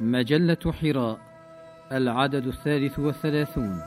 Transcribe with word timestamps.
مجلة 0.00 0.72
حراء 0.72 1.18
العدد 1.92 2.46
الثالث 2.46 2.98
والثلاثون. 2.98 3.82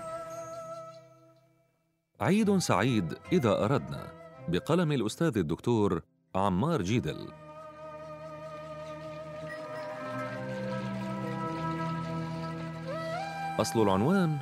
عيد 2.22 2.58
سعيد 2.58 3.14
إذا 3.32 3.66
أردنا 3.66 4.08
بقلم 4.48 4.92
الأستاذ 4.92 5.38
الدكتور 5.38 6.02
عمار 6.36 6.82
جيدل. 6.82 7.28
أصل 13.60 13.82
العنوان 13.82 14.38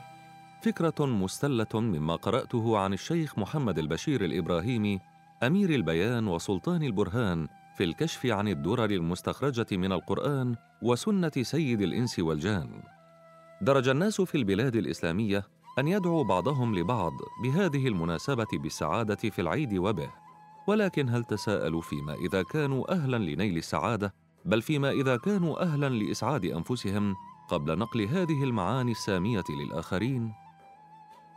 فكرة 0.62 1.06
مستلة 1.06 1.68
مما 1.74 2.16
قرأته 2.16 2.78
عن 2.78 2.94
الشيخ 2.94 3.40
محمد 3.40 3.80
البشير 3.80 4.26
الإبراهيمي 4.26 5.00
أمير 5.44 5.70
البيان 5.70 6.28
وسلطان 6.28 6.84
البرهان 6.84 7.48
في 7.78 7.84
الكشف 7.84 8.26
عن 8.26 8.48
الدرر 8.48 8.90
المستخرجة 8.90 9.66
من 9.72 9.92
القرآن 9.92 10.56
وسنة 10.82 11.32
سيد 11.42 11.82
الإنس 11.82 12.20
والجان. 12.20 12.84
درج 13.62 13.90
الناس 13.90 14.22
في 14.22 14.36
البلاد 14.36 14.76
الإسلامية 14.76 15.44
أن 15.80 15.88
يدعو 15.88 16.24
بعضهم 16.24 16.76
لبعض 16.76 17.14
بهذه 17.44 17.88
المناسبة 17.88 18.48
بالسعادة 18.54 19.16
في 19.16 19.42
العيد 19.42 19.74
وبه، 19.74 20.10
ولكن 20.68 21.10
هل 21.10 21.24
تساءلوا 21.24 21.82
فيما 21.82 22.14
إذا 22.14 22.44
كانوا 22.44 22.94
أهلا 22.94 23.18
لنيل 23.18 23.58
السعادة، 23.58 24.14
بل 24.46 24.62
فيما 24.62 24.92
إذا 24.92 25.18
كانوا 25.18 25.62
أهلا 25.62 25.90
لإسعاد 25.90 26.46
أنفسهم 26.46 27.16
قبل 27.50 27.78
نقل 27.78 28.02
هذه 28.02 28.44
المعاني 28.44 28.92
السامية 28.92 29.44
للآخرين؟ 29.50 30.34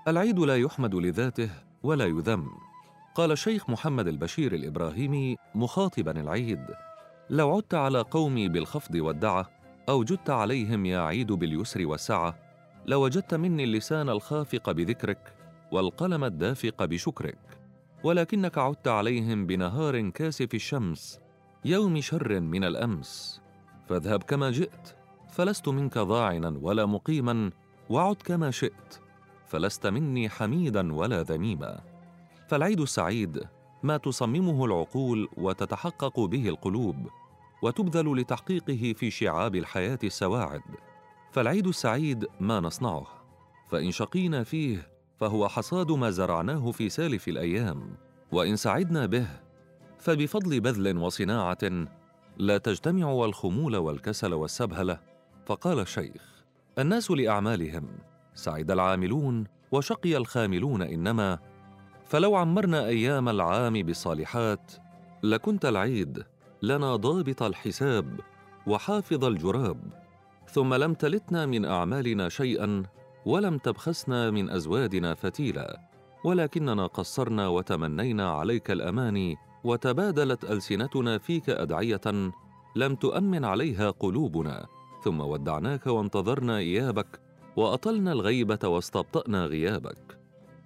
العيد 0.09 0.39
لا 0.39 0.57
يحمد 0.57 0.95
لذاته 0.95 1.51
ولا 1.83 2.07
يذم 2.07 2.70
قال 3.21 3.33
الشيخ 3.33 3.71
محمد 3.71 4.09
البشير 4.09 4.55
الإبراهيمي 4.55 5.37
مخاطبا 5.55 6.21
العيد 6.21 6.67
لو 7.31 7.57
عدت 7.57 7.75
على 7.75 8.01
قومي 8.01 8.49
بالخفض 8.49 8.95
والدعة 8.95 9.51
أو 9.89 10.05
جدت 10.05 10.31
عليهم 10.31 10.87
يا 10.87 11.01
عيد 11.01 11.33
باليسر 11.33 11.87
والسعة 11.87 12.39
لوجدت 12.87 13.35
مني 13.35 13.65
اللسان 13.65 14.09
الخافق 14.09 14.71
بذكرك 14.71 15.35
والقلم 15.73 16.25
الدافق 16.25 16.85
بشكرك 16.85 17.39
ولكنك 18.05 18.59
عدت 18.59 18.89
عليهم 18.89 19.47
بنهار 19.47 20.11
كاسف 20.11 20.55
الشمس 20.55 21.21
يوم 21.65 22.01
شر 22.01 22.41
من 22.41 22.65
الأمس. 22.65 23.41
فاذهب 23.89 24.23
كما 24.23 24.51
جئت 24.51 24.97
فلست 25.29 25.69
منك 25.69 25.99
ضاعنا 25.99 26.59
ولا 26.63 26.87
مقيما 26.87 27.51
وعد 27.91 28.17
كما 28.17 28.51
شئت 28.51 28.99
فلست 29.47 29.87
مني 29.87 30.29
حميدا 30.29 30.93
ولا 30.95 31.23
ذميما. 31.23 31.90
فالعيد 32.51 32.81
السعيد 32.81 33.43
ما 33.83 33.97
تصممه 33.97 34.65
العقول 34.65 35.29
وتتحقق 35.37 36.21
به 36.21 36.49
القلوب 36.49 37.11
وتبذل 37.63 38.17
لتحقيقه 38.17 38.95
في 38.97 39.11
شعاب 39.11 39.57
الحياة 39.57 39.99
السواعد. 40.05 40.63
فالعيد 41.33 41.67
السعيد 41.67 42.27
ما 42.41 42.61
نصنعه 42.61 43.07
فإن 43.69 43.91
شقينا 43.91 44.45
فيه 44.45 44.89
فهو 45.21 45.49
حصاد 45.49 45.93
ما 45.93 46.11
زرعناه 46.11 46.71
في 46.71 46.89
سالف 46.89 47.29
الأيام. 47.29 47.97
وإن 48.33 48.57
سعدنا 48.57 49.07
به 49.07 49.27
فبفضل 49.99 50.61
بذل 50.61 50.99
وصناعة 50.99 51.87
لا 52.37 52.59
تجتمع 52.59 53.25
الخمول 53.25 53.77
والكسل 53.77 54.35
والسبهله 54.35 55.01
فقال 55.47 55.79
الشيخ 55.79 56.45
الناس 56.79 57.11
لأعمالهم 57.11 57.89
سعد 58.35 58.71
العاملون 58.71 59.45
وشقي 59.73 60.17
الخاملون 60.17 60.83
إنما 60.83 61.50
فلو 62.11 62.37
عمرنا 62.37 62.87
أيام 62.87 63.29
العام 63.29 63.73
بالصالحات 63.73 64.73
لكنت 65.23 65.65
العيد 65.65 66.25
لنا 66.63 66.97
ضابط 66.97 67.43
الحساب 67.43 68.21
وحافظ 68.67 69.25
الجراب 69.25 69.81
ثم 70.47 70.75
لم 70.75 70.95
تلتنا 70.95 71.47
من 71.47 71.65
أعمالنا 71.65 72.29
شيئا 72.29 72.83
ولم 73.27 73.59
تبخسنا 73.59 74.31
من 74.31 74.51
أزوادنا 74.51 75.15
فتيلا 75.15 75.81
ولكننا 76.25 76.87
قصرنا 76.87 77.49
وتمنينا 77.49 78.31
عليك 78.31 78.71
الاماني 78.71 79.37
وتبادلت 79.65 80.45
ألسنتنا 80.45 81.19
فيك 81.19 81.51
أدعية 81.51 82.33
لم 82.77 82.95
تؤمن 82.95 83.45
عليها 83.45 83.91
قلوبنا 83.91 84.67
ثم 85.05 85.21
ودعناك 85.21 85.87
وانتظرنا 85.87 86.57
إيابك 86.57 87.21
وأطلنا 87.57 88.13
الغيبة 88.13 88.69
واستبطأنا 88.69 89.45
غيابك. 89.47 90.20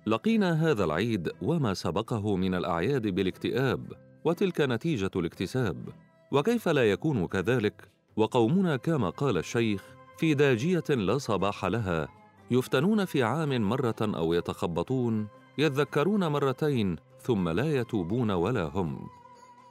لقينا 0.06 0.52
هذا 0.52 0.84
العيد 0.84 1.30
وما 1.42 1.74
سبقه 1.74 2.36
من 2.36 2.54
الأعياد 2.54 3.06
بالاكتئاب 3.06 3.92
وتلك 4.24 4.60
نتيجة 4.60 5.10
الاكتساب. 5.16 5.88
وكيف 6.32 6.68
لا 6.68 6.90
يكون 6.90 7.26
كذلك؟ 7.26 7.90
وقومنا 8.16 8.76
كما 8.76 9.10
قال 9.10 9.38
الشيخ 9.38 9.82
في 10.18 10.34
داجية 10.34 10.84
لا 10.88 11.18
صباح 11.18 11.64
لها 11.64 12.08
يفتنون 12.50 13.04
في 13.04 13.22
عام 13.22 13.68
مرة 13.68 13.96
أو 14.00 14.32
يتخبطون 14.32 15.28
يذكرون 15.58 16.26
مرتين 16.26 16.96
ثم 17.20 17.48
لا 17.48 17.80
يتوبون 17.80 18.30
ولا 18.30 18.64
هم. 18.64 19.08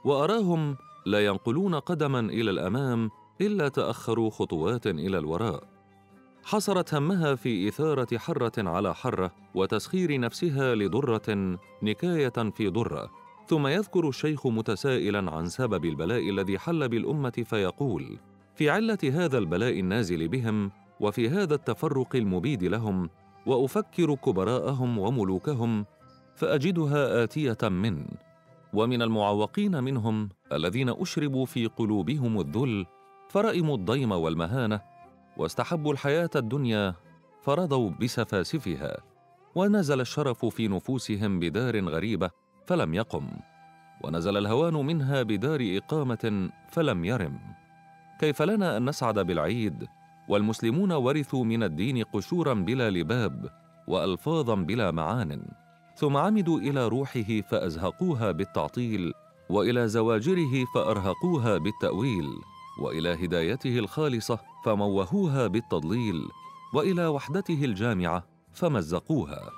وأراهم 0.04 0.76
لا 1.06 1.26
ينقلون 1.26 1.74
قدما 1.74 2.20
إلى 2.20 2.50
الأمام 2.50 3.10
إلا 3.40 3.68
تأخروا 3.68 4.30
خطوات 4.30 4.86
إلى 4.86 5.18
الوراء. 5.18 5.73
حصرت 6.44 6.94
همها 6.94 7.34
في 7.34 7.68
إثارة 7.68 8.18
حرة 8.18 8.52
على 8.58 8.94
حرة 8.94 9.30
وتسخير 9.54 10.20
نفسها 10.20 10.74
لضرة 10.74 11.58
نكاية 11.82 12.50
في 12.50 12.68
ضرة. 12.68 13.10
ثم 13.46 13.66
يذكر 13.66 14.08
الشيخ 14.08 14.46
متسائلا 14.46 15.30
عن 15.30 15.46
سبب 15.46 15.84
البلاء 15.84 16.30
الذي 16.30 16.58
حل 16.58 16.88
بالأمة 16.88 17.44
فيقول 17.44 18.18
في 18.54 18.70
علة 18.70 18.98
هذا 19.04 19.38
البلاء 19.38 19.80
النازل 19.80 20.28
بهم 20.28 20.70
وفي 21.00 21.28
هذا 21.28 21.54
التفرق 21.54 22.16
المبيد 22.16 22.64
لهم 22.64 23.10
وأفكر 23.46 24.14
كبراءهم 24.14 24.98
وملوكهم 24.98 25.84
فأجدها 26.34 27.24
آتية 27.24 27.68
من. 27.68 28.06
ومن 28.72 29.02
المعوقين 29.02 29.84
منهم 29.84 30.28
الذين 30.52 30.88
أشربوا 30.88 31.46
في 31.46 31.66
قلوبهم 31.66 32.40
الذل 32.40 32.86
فرئموا 33.28 33.76
الضيم 33.76 34.12
والمهانة 34.12 34.93
واستحبوا 35.36 35.92
الحياة 35.92 36.30
الدنيا 36.36 36.94
فرضوا 37.42 37.90
بسفاسفها 37.90 38.96
ونزل 39.54 40.00
الشرف 40.00 40.44
في 40.44 40.68
نفوسهم 40.68 41.40
بدار 41.40 41.88
غريبة 41.88 42.30
فلم 42.66 42.94
يقم 42.94 43.28
ونزل 44.04 44.36
الهوان 44.36 44.74
منها 44.74 45.22
بدار 45.22 45.60
إقامة 45.62 46.50
فلم 46.68 47.04
يرم. 47.04 47.38
كيف 48.20 48.42
لنا 48.42 48.76
أن 48.76 48.88
نسعد 48.88 49.18
بالعيد 49.18 49.86
والمسلمون 50.28 50.92
ورثوا 50.92 51.44
من 51.44 51.62
الدين 51.62 52.02
قشورا 52.02 52.54
بلا 52.54 52.90
لباب 52.90 53.50
وألفاظا 53.88 54.54
بلا 54.54 54.90
معان 54.90 55.42
ثم 55.96 56.16
عمدوا 56.16 56.58
إلى 56.58 56.88
روحه 56.88 57.40
فأزهقوها 57.50 58.32
بالتعطيل 58.32 59.12
وإلى 59.50 59.88
زواجره 59.88 60.64
فأرهقوها 60.74 61.58
بالتأويل 61.58 62.28
وإلى 62.80 63.24
هدايته 63.24 63.78
الخالصة 63.78 64.38
فموهوها 64.64 65.46
بالتضليل 65.46 66.28
وإلى 66.74 67.06
وحدته 67.06 67.64
الجامعة 67.64 68.26
فمزقوها. 68.52 69.50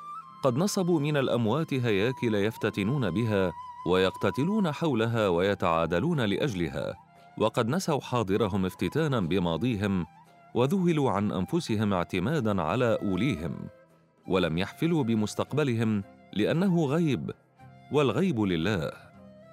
قد 0.42 0.56
نصبوا 0.58 1.00
من 1.00 1.16
الأموات 1.16 1.74
هياكل 1.74 2.34
يفتتنون 2.34 3.10
بها 3.10 3.52
ويقتتلون 3.86 4.72
حولها 4.72 5.28
ويتعادلون 5.28 6.20
لأجلها. 6.20 6.94
وقد 7.38 7.68
نسوا 7.68 8.00
حاضرهم 8.00 8.66
افتتانا 8.66 9.20
بماضيهم 9.20 10.06
وذهلوا 10.54 11.10
عن 11.10 11.32
أنفسهم 11.32 11.92
اعتمادا 11.92 12.62
على 12.62 12.98
أوليهم. 13.02 13.56
ولم 14.28 14.58
يحفلوا 14.58 15.04
بمستقبلهم 15.04 16.04
لأنه 16.32 16.84
غيب 16.84 17.30
والغيب 17.92 18.40
لله. 18.40 18.92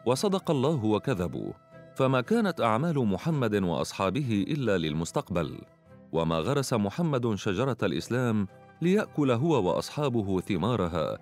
وصدق 0.05 0.51
الله 0.51 0.85
وكذبوا. 0.85 1.53
فما 1.95 2.21
كانت 2.21 2.61
أعمال 2.61 2.99
محمد 2.99 3.55
وأصحابه 3.63 4.45
إلا 4.47 4.77
للمستقبل 4.77 5.57
وما 6.11 6.39
غرس 6.39 6.73
محمد 6.73 7.35
شجرة 7.35 7.77
الإسلام 7.83 8.47
ليأكل 8.81 9.31
هو 9.31 9.69
وأصحابه 9.69 10.39
ثمارها 10.39 11.17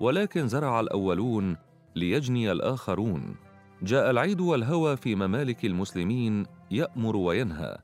ولكن 0.00 0.48
زرع 0.48 0.80
الأولون 0.80 1.56
ليجني 1.96 2.52
الآخرون. 2.52 3.36
جاء 3.82 4.10
العيد 4.10 4.40
والهوى 4.40 4.96
في 4.96 5.14
ممالك 5.14 5.64
المسلمين 5.64 6.46
يأمر 6.70 7.16
وينهى 7.16 7.78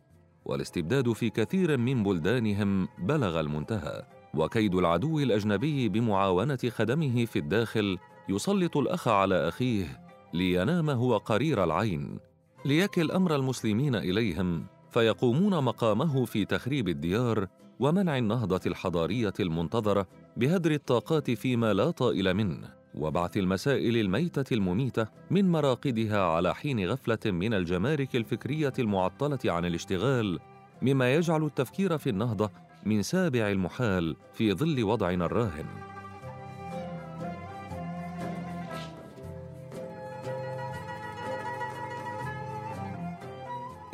والاستبداد 0.45 1.13
في 1.13 1.31
كثير 1.31 1.77
من 1.77 2.03
بلدانهم 2.03 2.89
بلغ 2.99 3.41
المنتهى. 3.41 4.03
وكيد 4.35 4.75
العدو 4.75 5.19
الأجنبي 5.19 5.89
بمعاونة 5.89 6.59
خدمه 6.69 7.25
في 7.25 7.39
الداخل 7.39 7.99
يسلط 8.29 8.77
الأخ 8.77 9.09
على 9.09 9.49
أخيه 9.49 10.01
لينام 10.35 10.91
هو 10.91 11.17
قرير 11.17 11.65
العين. 11.65 12.19
ليكل 12.67 13.11
أمر 13.11 13.37
المسلمين 13.37 13.95
إليهم 13.95 14.67
فيقومون 14.91 15.65
مقامه 15.65 16.25
في 16.25 16.45
تخريب 16.45 16.89
الديار 16.89 17.47
ومنع 17.81 18.19
النهضة 18.19 18.61
الحضارية 18.67 19.33
المنتظرة 19.41 20.07
بهدر 20.37 20.71
الطاقات 20.71 21.31
فيما 21.31 21.73
لا 21.73 21.91
طائل 21.91 22.35
منه 22.35 22.69
وبعث 22.95 23.37
المسائل 23.37 23.97
الميتة 23.97 24.55
المميتة 24.55 25.07
من 25.31 25.51
مراقدها 25.51 26.21
على 26.21 26.55
حين 26.55 26.87
غفلة 26.87 27.19
من 27.27 27.55
الجمارك 27.55 28.17
الفكرية 28.17 28.73
المعطلة 28.79 29.39
عن 29.45 29.65
الاشتغال 29.65 30.39
مما 30.83 31.15
يجعل 31.15 31.45
التفكير 31.45 31.99
في 31.99 32.11
النهضة 32.11 32.51
من 32.87 33.03
سابع 33.03 33.51
المحال 33.51 34.17
في 34.33 34.53
ظل 34.53 34.85
وضعنا 34.85 35.25
الراهن. 35.25 35.96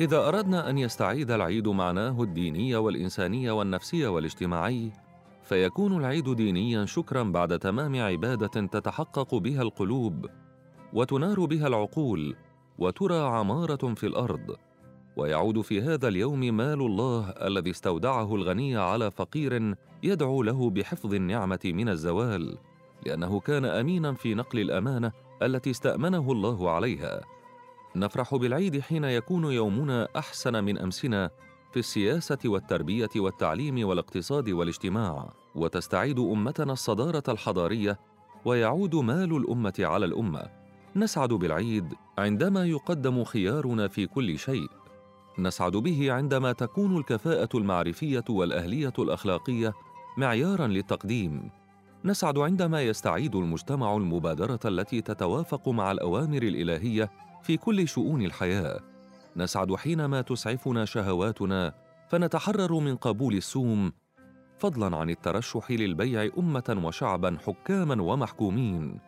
إذا 0.03 0.27
أردنا 0.27 0.69
أن 0.69 0.77
يستعيد 0.77 1.31
العيد 1.31 1.67
معناه 1.67 2.23
الديني 2.23 2.75
والإنساني 2.75 3.49
والنفسي 3.49 4.07
والاجتماعي 4.07 4.91
فيكون 5.43 5.97
العيد 5.97 6.29
دينيا 6.29 6.85
شكرا 6.85 7.23
بعد 7.23 7.59
تمام 7.59 8.01
عبادة 8.01 8.67
تتحقق 8.67 9.35
بها 9.35 9.61
القلوب 9.61 10.29
وتنار 10.93 11.45
بها 11.45 11.67
العقول 11.67 12.35
وترى 12.79 13.19
عمارة 13.19 13.93
في 13.93 14.07
الأرض 14.07 14.55
ويعود 15.17 15.61
في 15.61 15.81
هذا 15.81 16.07
اليوم 16.07 16.39
مال 16.39 16.81
الله 16.81 17.29
الذي 17.29 17.71
استودعه 17.71 18.35
الغني 18.35 18.77
على 18.77 19.11
فقير 19.11 19.75
يدعو 20.03 20.43
له 20.43 20.69
بحفظ 20.69 21.13
النعمة 21.13 21.59
من 21.65 21.89
الزوال 21.89 22.57
لأنه 23.05 23.39
كان 23.39 23.65
امينا 23.65 24.13
في 24.13 24.35
نقل 24.35 24.59
الأمانة 24.59 25.11
التي 25.41 25.71
استأمنه 25.71 26.31
الله 26.31 26.69
عليها. 26.71 27.21
نفرح 27.95 28.35
بالعيد 28.35 28.79
حين 28.81 29.03
يكون 29.03 29.43
يومنا 29.43 30.07
أحسن 30.15 30.63
من 30.63 30.77
أمسنا 30.77 31.29
في 31.71 31.79
السياسة 31.79 32.37
والتربية 32.45 33.09
والتعليم 33.15 33.87
والاقتصاد 33.87 34.49
والاجتماع. 34.49 35.33
وتستعيد 35.55 36.19
أمتنا 36.19 36.73
الصدارة 36.73 37.23
الحضارية 37.27 37.99
ويعود 38.45 38.95
مال 38.95 39.37
الأمة 39.37 39.73
على 39.79 40.05
الأمة. 40.05 40.49
نسعد 40.95 41.33
بالعيد 41.33 41.93
عندما 42.17 42.65
يقدم 42.65 43.23
خيارنا 43.23 43.87
في 43.87 44.07
كل 44.07 44.39
شيء. 44.39 44.67
نسعد 45.39 45.71
به 45.71 46.11
عندما 46.11 46.51
تكون 46.51 46.97
الكفاءة 46.97 47.49
المعرفية 47.55 48.23
والأهلية 48.29 48.93
الأخلاقية 48.99 49.73
معيارا 50.17 50.67
للتقديم. 50.67 51.49
نسعد 52.05 52.37
عندما 52.37 52.81
يستعيد 52.81 53.35
المجتمع 53.35 53.95
المبادرة 53.95 54.59
التي 54.65 55.01
تتوافق 55.01 55.69
مع 55.69 55.91
الأوامر 55.91 56.43
الإلهية 56.43 57.11
في 57.41 57.57
كل 57.57 57.87
شؤون 57.87 58.21
الحياة. 58.21 58.79
نسعد 59.35 59.75
حينما 59.75 60.21
تسعفنا 60.21 60.85
شهواتنا 60.85 61.73
فنتحرر 62.09 62.79
من 62.79 62.95
قبول 62.95 63.33
السوم. 63.33 63.91
فضلا 64.57 64.97
عن 64.97 65.09
الترشح 65.09 65.71
للبيع 65.71 66.29
أمة 66.37 66.81
وشعبا 66.83 67.37
حكاما 67.45 68.01
ومحكومين. 68.01 68.99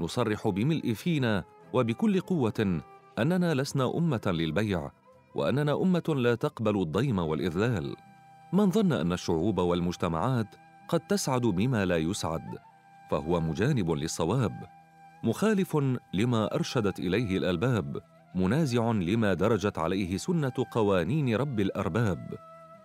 نصرح 0.00 0.48
بملء 0.48 0.92
فينا 0.92 1.44
وبكل 1.72 2.20
قوة 2.20 2.80
أننا 3.18 3.54
لسنا 3.54 3.96
أمة 3.96 4.22
للبيع 4.26 4.90
وأننا 5.34 5.82
أمة 5.82 6.14
لا 6.16 6.34
تقبل 6.34 6.82
الضيم 6.82 7.18
والإذلال. 7.18 7.96
من 8.52 8.70
ظن 8.70 8.92
أن 8.92 9.12
الشعوب 9.12 9.58
والمجتمعات 9.58 10.46
قد 10.90 11.00
تسعد 11.00 11.42
بما 11.42 11.84
لا 11.84 11.96
يسعد 11.96 12.58
فهو 13.10 13.40
مجانب 13.40 13.90
للصواب 13.90 14.66
مخالف 15.24 15.76
لما 16.14 16.54
أرشدت 16.54 16.98
إليه 16.98 17.36
الألباب 17.36 18.02
منازع 18.34 18.90
لما 18.90 19.34
درجت 19.34 19.78
عليه 19.78 20.16
سنة 20.16 20.52
قوانين 20.70 21.36
رب 21.36 21.60
الأرباب. 21.60 22.34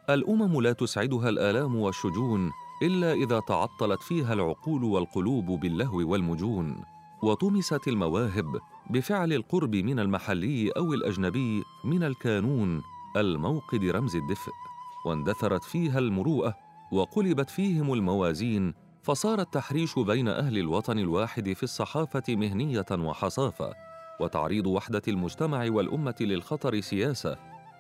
الأمم 0.10 0.62
لا 0.62 0.74
تسعدها 0.74 1.30
الآلام 1.30 1.76
والشجون 1.76 2.52
إلا 2.84 3.14
إذا 3.14 3.40
تعطلت 3.40 4.02
فيها 4.02 4.34
العقول 4.34 4.84
والقلوب 4.84 5.46
باللهو 5.46 6.12
والمجون 6.12 6.84
وطمست 7.24 7.88
المواهب 7.88 8.60
بفعل 8.90 9.34
القرب 9.34 9.76
من 9.76 10.00
المحلي 10.00 10.70
أو 10.70 10.94
الأجنبي 10.94 11.64
من 11.84 12.04
الكانون 12.04 12.82
الموقد 13.18 13.86
رمز 13.86 14.16
الدفء 14.16 14.52
واندثرت 15.06 15.64
فيها 15.64 16.00
المروءة 16.00 16.65
وقلبت 16.92 17.50
فيهم 17.50 17.94
الموازين 17.94 18.74
فصار 19.04 19.42
التحريش 19.42 20.00
بين 20.00 20.28
أهل 20.28 20.58
الوطن 20.58 21.00
الواحد 21.00 21.54
في 21.54 21.64
الصحافة 21.64 22.24
مهنية 22.30 22.86
وحصافة 22.92 23.74
وتعريض 24.20 24.68
وحدة 24.68 25.02
المجتمع 25.08 25.68
والأمة 25.70 26.16
للخطر 26.22 26.82
سياسة 26.82 27.38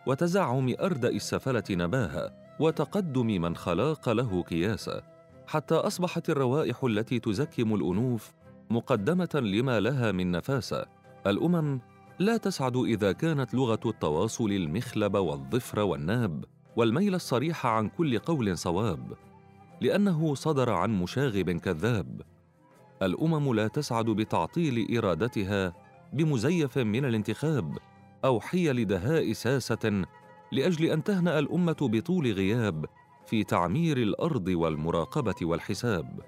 وتزعم 0.07 0.75
اردا 0.79 1.09
السفلة 1.09 1.63
نباهه 1.71 2.33
وتقدم 2.59 3.27
من 3.27 3.55
خلاق 3.55 4.09
له 4.09 4.43
كياسه 4.43 5.01
حتى 5.47 5.75
أصبحت 5.75 6.29
الروائح 6.29 6.83
التي 6.83 7.19
تزكم 7.19 7.75
الأنوف 7.75 8.33
مقدمة 8.69 9.29
لما 9.33 9.79
لها 9.79 10.11
من 10.11 10.31
نفاسة. 10.31 10.85
الأمم 11.27 11.79
لا 12.19 12.37
تسعد 12.37 12.77
إذا 12.77 13.11
كانت 13.11 13.53
لغة 13.53 13.79
التواصل 13.85 14.51
المخلب 14.51 15.15
والظفر 15.15 15.79
والناب. 15.79 16.45
والميل 16.75 17.16
الصريح 17.16 17.66
عن 17.66 17.89
كل 17.89 18.19
قول 18.19 18.57
صواب 18.57 19.13
لأنه 19.81 20.36
صدر 20.36 20.69
عن 20.69 21.01
مشاغب 21.01 21.51
كذاب. 21.51 22.22
الأمم 23.01 23.54
لا 23.54 23.68
تسعد 23.68 24.06
بتعطيل 24.06 24.98
إرادتها 24.98 25.74
بمزيف 26.13 26.77
من 26.77 27.06
الانتخاب 27.06 27.77
أو 28.25 28.39
حيل 28.39 28.88
دهاء 28.88 29.33
ساسة 29.33 30.06
لأجل 30.51 30.86
أن 30.86 31.04
تهنأ 31.04 31.39
الأمة 31.39 31.77
بطول 31.81 32.31
غياب 32.31 32.86
في 33.25 33.44
تعمير 33.44 33.98
الأرض 33.98 34.48
والمراقبة 34.48 35.36
والحساب. 35.42 36.19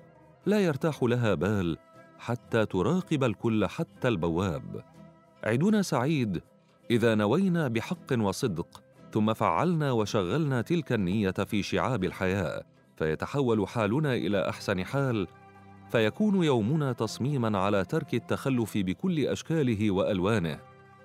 لا 0.46 0.60
يرتاح 0.60 1.04
لها 1.04 1.34
بال 1.34 1.78
حتى 2.20 2.66
تراقب 2.66 3.24
الكل 3.24 3.66
حتى 3.66 4.08
البواب. 4.08 4.84
عيدنا 5.44 5.82
سعيد 5.82 6.42
إذا 6.92 7.16
نوينا 7.16 7.68
بحق 7.68 8.14
وصدق 8.20 8.84
ثم 9.18 9.34
فعلنا 9.34 9.92
وشغلنا 9.92 10.62
تلك 10.62 10.92
النية 10.92 11.31
في 11.31 11.64
شعاب 11.64 12.04
الحياة 12.04 12.64
فيتحول 12.96 13.68
حالنا 13.68 14.16
إلى 14.16 14.50
أحسن 14.50 14.86
حال 14.86 15.28
فيكون 15.90 16.44
يومنا 16.44 16.94
تصميما 16.94 17.60
على 17.60 17.86
ترك 17.86 18.14
التخلف 18.14 18.78
بكل 18.78 19.28
أشكاله 19.28 19.92
وألوانه. 19.92 20.60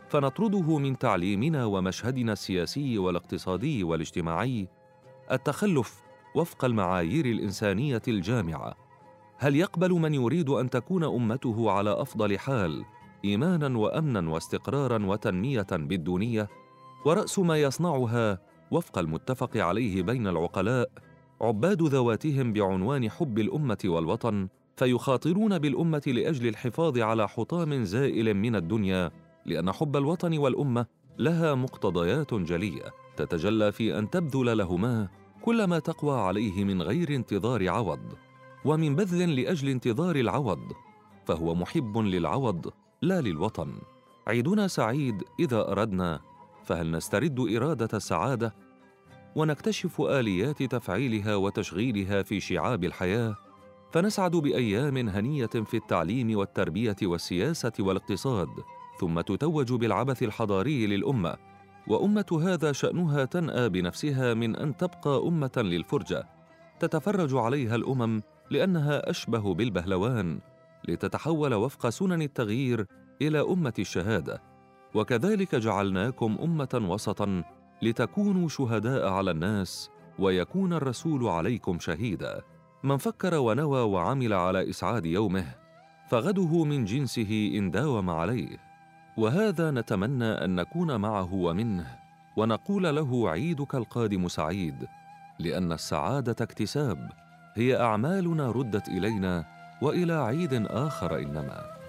فنطرده 0.09 0.79
من 0.79 0.99
تعليمنا 0.99 1.65
ومشهدنا 1.65 2.33
السياسي 2.33 2.99
والاقتصادي 2.99 3.85
والاجتماعي 3.85 4.69
التخلف 5.31 6.03
وفق 6.35 6.65
المعايير 6.65 7.27
الإنسانية 7.27 8.03
الجامعة. 8.09 8.75
هل 9.39 9.57
يقبل 9.57 9.91
من 9.91 10.15
يريد 10.15 10.49
أن 10.49 10.71
تكون 10.71 11.05
أمته 11.05 11.71
على 11.71 11.91
أفضل 11.91 12.39
حال 12.39 12.85
ايمانا 13.25 13.79
وامنا 13.79 14.31
واستقرارا 14.31 15.07
وتنمية 15.07 15.67
بالدونيه 15.73 16.49
ورأس 17.05 17.39
ما 17.39 17.57
يصنعها 17.63 18.39
وفق 18.71 18.99
المتفق 18.99 19.57
عليه 19.57 20.03
بين 20.03 20.27
العقلاء 20.27 20.91
عباد 21.41 21.83
ذواتهم 21.83 22.53
بعنوان 22.53 23.11
حب 23.11 23.39
الأمة 23.39 23.79
والوطن 23.85 24.49
فيخاطرون 24.77 25.59
بالأمة 25.59 26.03
لأجل 26.07 26.47
الحفاظ 26.49 26.99
على 26.99 27.29
حطام 27.29 27.85
زائل 27.85 28.35
من 28.35 28.57
الدنيا 28.57 29.11
لأن 29.47 29.73
حب 29.73 29.97
الوطن 29.97 30.39
والأمة 30.39 30.87
لها 31.19 31.55
مقتضيات 31.55 32.35
جلية 32.35 32.85
تتجلى 33.17 33.73
في 33.73 33.99
أن 33.99 34.11
تبذل 34.11 34.59
لهما 34.59 35.09
كل 35.43 35.65
ما 35.65 35.79
تقوى 35.79 36.21
عليه 36.21 36.65
من 36.65 36.83
غير 36.83 37.15
انتظار 37.15 37.69
عوض 37.69 38.13
ومن 38.65 38.97
بذل 38.97 39.41
لأجل 39.41 39.69
انتظار 39.69 40.17
العوض 40.17 40.73
فهو 41.27 41.55
محب 41.55 41.99
للعوض 41.99 42.73
لا 43.03 43.21
للوطن. 43.21 43.73
عيدنا 44.27 44.69
سعيد 44.69 45.25
إذا 45.41 45.73
أردنا. 45.73 46.21
فهل 46.65 46.91
نسترد 46.91 47.41
إرادة 47.57 47.89
السعادة 47.95 48.55
ونكتشف 49.37 50.01
آليات 50.01 50.63
تفعيلها 50.63 51.37
وتشغيلها 51.37 52.23
في 52.23 52.41
شعاب 52.41 52.85
الحياة؟ 52.85 53.37
فنسعد 53.93 54.31
بأيام 54.31 55.09
هنية 55.09 55.47
في 55.47 55.77
التعليم 55.77 56.39
والتربية 56.39 56.97
والسياسة 57.03 57.73
والاقتصاد 57.79 58.49
ثم 59.01 59.21
تتوج 59.21 59.73
بالعبث 59.73 60.23
الحضاري 60.23 60.87
للأمة 60.87 61.37
وأمة 61.89 62.41
هذا 62.43 62.73
شأنها 62.73 63.25
تنأى 63.25 63.69
بنفسها 63.69 64.35
من 64.35 64.57
أن 64.57 64.77
تبقى 64.77 65.23
أمة 65.29 65.53
للفرجة. 65.57 66.29
تتفرج 66.81 67.35
عليها 67.35 67.75
الأمم 67.75 68.23
لأنها 68.51 69.11
أشبه 69.11 69.55
بالبهلوان 69.55 70.41
لتتحول 70.89 71.55
وفق 71.55 71.89
سنن 71.89 72.23
التغيير 72.23 72.87
إلى 73.23 73.41
أمة 73.41 73.75
الشهادة. 73.79 74.52
وكذلك 74.95 75.55
جعلناكم 75.55 76.39
أمة 76.43 76.89
وسطا 76.89 77.45
لتكونوا 77.83 78.49
شهداء 78.49 79.09
على 79.09 79.31
الناس 79.31 79.91
ويكون 80.19 80.73
الرسول 80.73 81.29
عليكم 81.29 81.79
شهيدا. 81.79 82.43
من 82.83 82.97
فكر 82.97 83.35
ونوى 83.35 83.81
وعمل 83.81 84.33
على 84.33 84.71
إسعاد 84.71 85.07
يومه 85.07 85.55
فغده 86.09 86.65
من 86.65 86.85
جنسه 86.85 87.53
إن 87.55 87.71
داوم 87.71 88.11
عليه. 88.11 88.59
وهذا 89.19 89.71
نتمنى 89.71 90.25
أن 90.25 90.55
نكون 90.55 90.97
معه 91.01 91.35
ومنه 91.35 91.99
ونقول 92.37 92.97
له 92.97 93.31
عيدك 93.31 93.75
القادم 93.75 94.29
سعيد 94.29 94.87
لأن 95.39 95.73
السعادة 95.73 96.37
اكتساب 96.41 97.09
هي 97.55 97.81
أعمالنا 97.81 98.51
ردت 98.51 98.89
إلينا 98.89 99.45
وإلى 99.83 100.13
عيد 100.13 100.67
آخر 100.67 101.19
إنما. 101.19 101.82